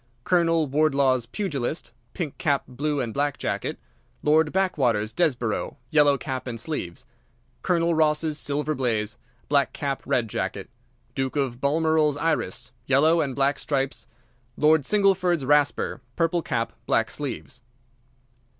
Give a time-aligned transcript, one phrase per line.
[0.23, 0.23] 2.
[0.23, 3.77] Colonel Wardlaw's Pugilist (pink cap, blue and black jacket).
[4.23, 4.31] 3.
[4.31, 7.03] Lord Backwater's Desborough (yellow cap and sleeves).
[7.61, 7.61] 4.
[7.61, 10.71] Colonel Ross's Silver Blaze (black cap, red jacket).
[11.09, 11.13] 5.
[11.13, 14.07] Duke of Balmoral's Iris (yellow and black stripes).
[14.55, 14.57] 6.
[14.57, 17.61] Lord Singleford's Rasper (purple cap, black sleeves).